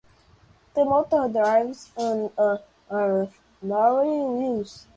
[0.73, 3.29] The motor drives one or
[3.61, 4.87] more wheels.